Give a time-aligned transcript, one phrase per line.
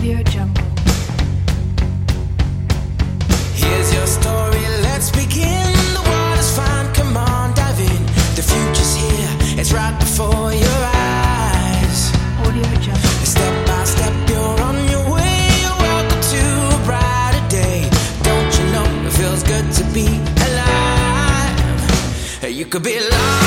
[0.00, 0.64] Audio Jungle.
[3.52, 5.74] Here's your story, let's begin.
[5.92, 8.06] The water's fine, come on, dive in.
[8.34, 12.12] The future's here, it's right before your eyes.
[12.46, 13.10] Audio Jungle.
[13.28, 15.48] Step by step, you're on your way.
[15.84, 16.42] Welcome to
[16.76, 17.90] a brighter day.
[18.22, 20.08] Don't you know it feels good to be
[20.48, 21.60] alive?
[22.48, 23.39] You could be larger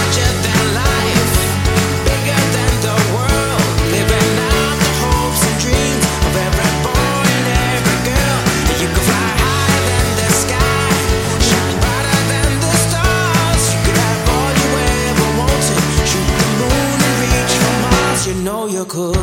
[18.54, 19.18] know you could.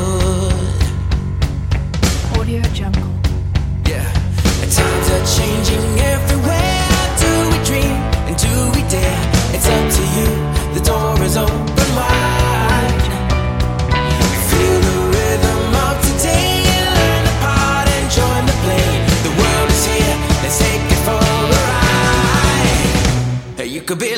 [2.37, 3.12] Audio Jungle.
[3.91, 4.09] Yeah.
[4.77, 6.87] Times are changing everywhere.
[7.23, 7.97] Do we dream
[8.29, 9.23] and do we dare?
[9.55, 10.29] It's up to you.
[10.77, 13.05] The door is open wide.
[14.51, 16.55] Feel the rhythm of today.
[16.99, 18.88] Learn the part and join the play.
[19.27, 20.16] The world is here.
[20.43, 22.80] Let's take it for a ride.
[23.76, 24.13] You could be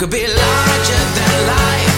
[0.00, 1.89] could be larger than life,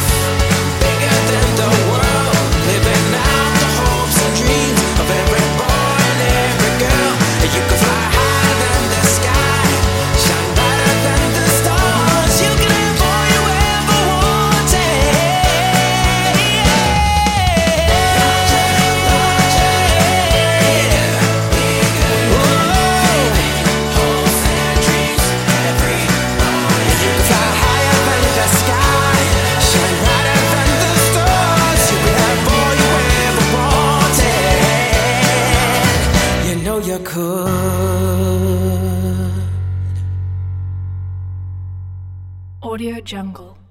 [36.92, 37.48] You could.
[42.62, 43.61] Audio Jungle.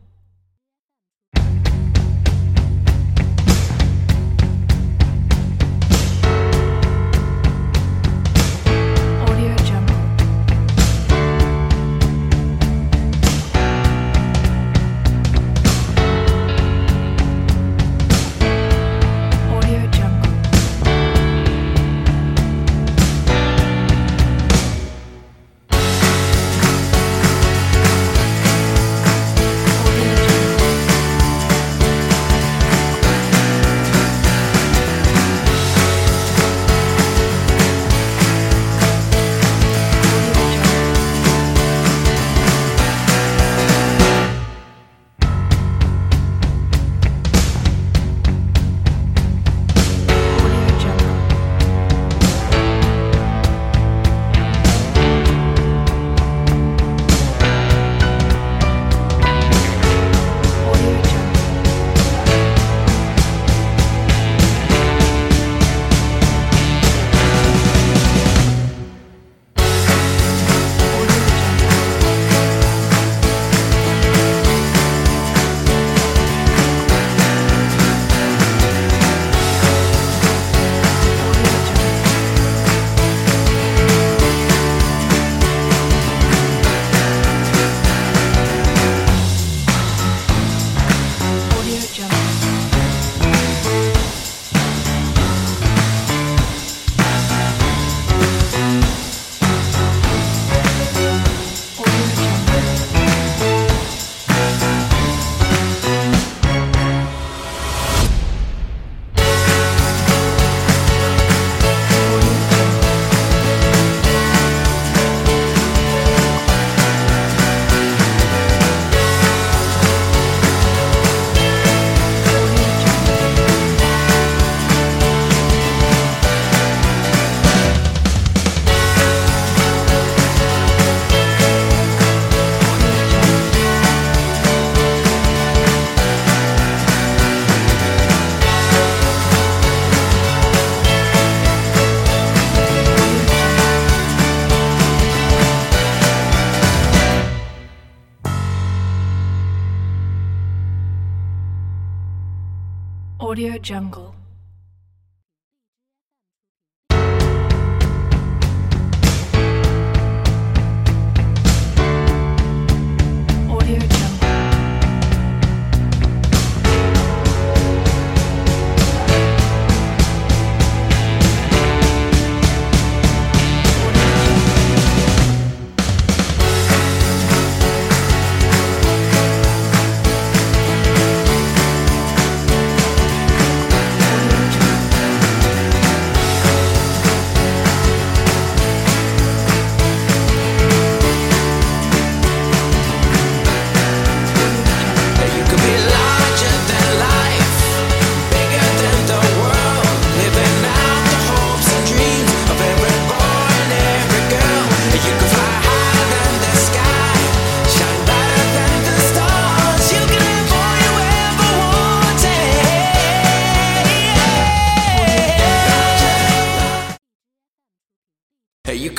[153.22, 154.21] Audio Jungle.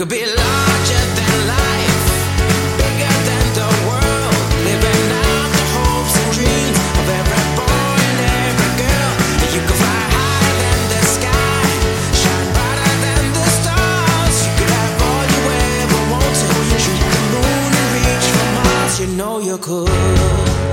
[0.02, 2.06] Could be larger than life,
[2.76, 4.34] bigger than the world,
[4.66, 9.12] living out the hopes and dreams of every boy and every girl.
[9.54, 11.66] You could fly higher than the sky,
[12.18, 14.34] shine brighter than the stars.
[14.42, 16.80] You could have all you ever wanted.
[16.82, 18.98] Shoot the moon and reach for Mars.
[18.98, 20.71] You know you could.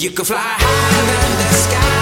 [0.00, 1.99] You can fly higher than the sky.